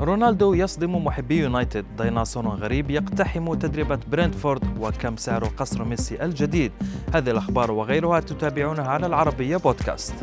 رونالدو 0.00 0.54
يصدم 0.54 1.04
محبي 1.04 1.38
يونايتد. 1.38 1.84
ديناصور 1.98 2.48
غريب 2.48 2.90
يقتحم 2.90 3.54
تدريبة 3.54 3.98
برنتفورد 4.10 4.62
وكم 4.80 5.16
سعر 5.16 5.44
قصر 5.44 5.84
ميسي 5.84 6.24
الجديد. 6.24 6.72
هذه 7.14 7.30
الأخبار 7.30 7.70
وغيرها 7.70 8.20
تتابعونها 8.20 8.88
على 8.88 9.06
العربية 9.06 9.56
بودكاست. 9.56 10.14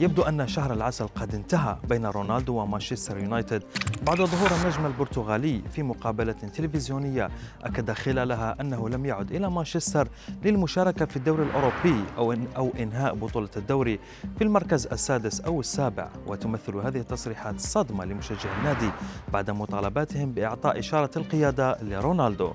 يبدو 0.00 0.22
أن 0.22 0.48
شهر 0.48 0.72
العسل 0.72 1.06
قد 1.06 1.34
انتهى 1.34 1.76
بين 1.88 2.06
رونالدو 2.06 2.54
ومانشستر 2.54 3.18
يونايتد 3.18 3.62
بعد 4.06 4.16
ظهور 4.16 4.50
النجم 4.60 4.86
البرتغالي 4.86 5.62
في 5.72 5.82
مقابلة 5.82 6.32
تلفزيونية. 6.32 7.30
أكد 7.62 7.92
خلالها 7.92 8.56
أنه 8.60 8.88
لم 8.88 9.06
يعد 9.06 9.32
إلى 9.32 9.50
مانشستر 9.50 10.08
للمشاركة 10.44 11.04
في 11.04 11.16
الدوري 11.16 11.42
الأوروبي 11.42 12.04
أو, 12.18 12.32
إن 12.32 12.46
أو 12.56 12.70
إنهاء 12.78 13.14
بطولة 13.14 13.48
الدوري 13.56 13.98
في 14.38 14.44
المركز 14.44 14.86
السادس 14.86 15.40
أو 15.40 15.60
السابع. 15.60 16.08
وتمثل 16.26 16.76
هذه 16.76 16.98
التصريحات 16.98 17.60
صدمة 17.60 18.04
لمشجعي 18.04 18.58
النادي 18.58 18.90
بعد 19.32 19.50
مطالباتهم 19.50 20.32
بإعطاء 20.32 20.78
إشارة 20.78 21.10
القيادة 21.16 21.82
لرونالدو. 21.82 22.52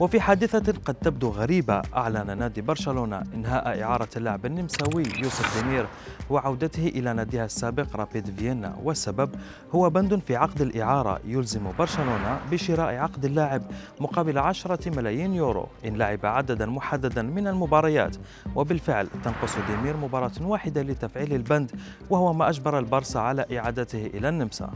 وفي 0.00 0.20
حادثة 0.20 0.72
قد 0.84 0.94
تبدو 0.94 1.28
غريبة 1.28 1.82
أعلن 1.96 2.38
نادي 2.38 2.60
برشلونة 2.60 3.22
إنهاء 3.34 3.82
إعارة 3.82 4.08
اللاعب 4.16 4.46
النمساوي 4.46 5.02
يوسف 5.02 5.62
ديمير 5.62 5.86
وعودته 6.30 6.86
إلى 6.86 7.12
ناديها 7.12 7.44
السابق 7.44 7.96
رابيد 7.96 8.30
فيينا. 8.36 8.76
والسبب 8.82 9.30
هو 9.74 9.90
بند 9.90 10.20
في 10.26 10.36
عقد 10.36 10.60
الإعارة 10.60 11.20
يلزم 11.24 11.72
برشلونة 11.78 12.38
بشراء 12.50 12.94
عقد 12.94 13.24
اللاعب 13.24 13.62
مقابل 14.00 14.38
عشرة 14.38 14.96
ملايين 14.96 15.34
يورو. 15.34 15.66
إن 15.86 15.96
لعب 15.96 16.26
عددا 16.26 16.66
محددا 16.66 17.22
من 17.22 17.46
المباريات 17.46 18.16
وبالفعل 18.54 19.08
تنقص 19.24 19.56
ديمير 19.68 19.96
مباراة 19.96 20.32
واحدة 20.40 20.82
لتفعيل 20.82 21.34
البند 21.34 21.70
وهو 22.10 22.32
ما 22.32 22.48
أجبر 22.48 22.78
البارسا 22.78 23.18
على 23.18 23.58
إعادته 23.58 24.06
إلى 24.06 24.28
النمسا. 24.28 24.70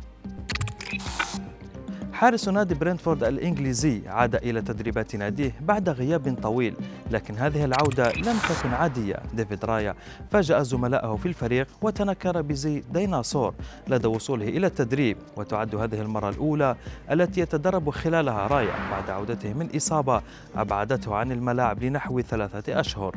حارس 2.19 2.49
نادي 2.49 2.75
برينتفورد 2.75 3.25
الإنجليزي 3.25 4.03
عاد 4.09 4.35
إلى 4.35 4.63
تدريبات 4.63 5.17
ناديه 5.17 5.55
بعد 5.61 5.89
غياب 5.89 6.39
طويل 6.43 6.75
لكن 7.11 7.35
هذه 7.35 7.65
العودة 7.65 8.13
لم 8.13 8.37
تكن 8.49 8.75
عادية. 8.75 9.17
ديفيد 9.35 9.65
رايا 9.65 9.95
فاجأ 10.31 10.63
زملائه 10.63 11.17
في 11.17 11.27
الفريق 11.27 11.67
وتنكر 11.83 12.43
بزي 12.43 12.83
ديناصور 12.93 13.55
لدى 13.89 14.07
وصوله 14.07 14.49
إلى 14.49 14.67
التدريب 14.67 15.17
وتعد 15.37 15.75
هذه 15.75 16.01
المرة 16.01 16.29
الأولى 16.29 16.77
التي 17.11 17.41
يتدرب 17.41 17.91
خلالها 17.91 18.47
رايا 18.47 18.75
بعد 18.91 19.11
عودته 19.11 19.53
من 19.55 19.69
إصابة 19.77 20.23
أبعدته 20.57 21.15
عن 21.15 21.33
الملاعب 21.33 21.83
لنحو 21.83 22.21
ثلاثة 22.21 22.81
أشهر. 22.81 23.17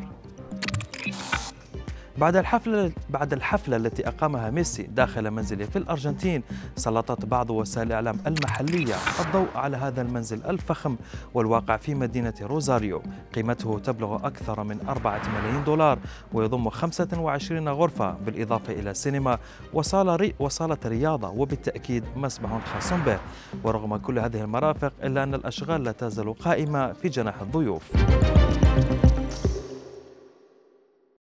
بعد 2.21 2.35
الحفلة 2.35 2.91
بعد 3.09 3.33
الحفلة 3.33 3.77
التي 3.77 4.07
أقامها 4.07 4.49
ميسي 4.49 4.83
داخل 4.83 5.31
منزله 5.31 5.65
في 5.65 5.75
الأرجنتين 5.75 6.43
سلطت 6.75 7.25
بعض 7.25 7.49
وسائل 7.49 7.87
الإعلام 7.87 8.19
المحلية 8.27 8.95
الضوء 9.25 9.47
على 9.55 9.77
هذا 9.77 10.01
المنزل 10.01 10.43
الفخم 10.45 10.95
والواقع 11.33 11.77
في 11.77 11.95
مدينة 11.95 12.33
روزاريو. 12.41 13.01
قيمته 13.35 13.79
تبلغ 13.79 14.15
أكثر 14.15 14.63
من 14.63 14.87
أربعة 14.89 15.21
ملايين 15.35 15.63
دولار 15.63 15.99
ويضم 16.33 16.69
25 16.69 17.69
غرفة 17.69 18.11
بالإضافة 18.11 18.73
إلى 18.73 18.93
سينما 18.93 19.37
وصالة 19.73 20.15
ري 20.15 20.35
وصالة 20.39 20.77
رياضة 20.85 21.29
وبالتأكيد 21.29 22.03
مسبح 22.15 22.65
خاص 22.73 22.93
به. 22.93 23.19
ورغم 23.63 23.97
كل 23.97 24.19
هذه 24.19 24.41
المرافق 24.41 24.93
إلا 25.03 25.23
أن 25.23 25.33
الأشغال 25.33 25.83
لا 25.83 25.91
تزال 25.91 26.33
قائمة 26.33 26.93
في 26.93 27.09
جناح 27.09 27.41
الضيوف. 27.41 27.91